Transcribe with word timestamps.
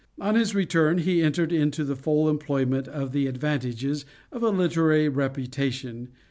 On 0.19 0.33
his 0.33 0.55
return 0.55 0.97
he 0.97 1.21
entered 1.21 1.51
into 1.51 1.83
the 1.83 1.95
full 1.95 2.27
enjoyment 2.27 2.87
of 2.87 3.11
the 3.11 3.27
advantages 3.27 4.03
of 4.31 4.41
a 4.41 4.49
literary 4.49 5.09
reputation. 5.09 6.09